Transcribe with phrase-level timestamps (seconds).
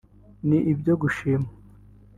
[0.47, 1.51] ni ibyo gushimwa